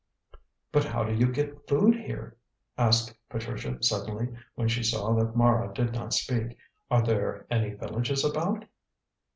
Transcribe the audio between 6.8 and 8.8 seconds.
"are there any villages about?"